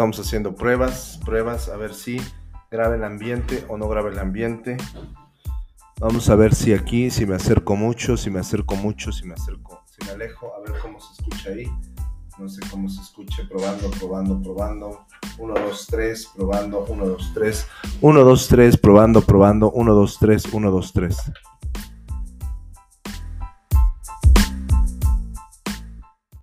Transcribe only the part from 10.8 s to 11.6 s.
cómo se escucha